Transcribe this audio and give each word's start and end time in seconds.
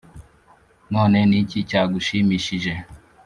none 0.93 1.19
n’iki 1.29 1.59
cyagushimishije? 1.69 2.71